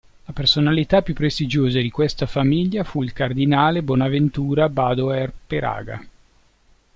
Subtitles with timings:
[0.25, 6.03] La personalità più prestigiosa di questa famiglia fu il cardinale Bonaventura Badoer Peraga.